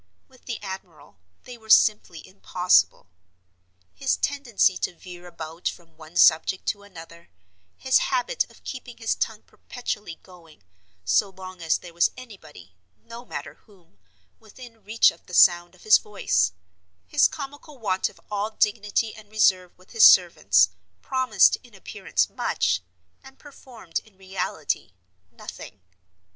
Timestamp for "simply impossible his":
1.69-4.17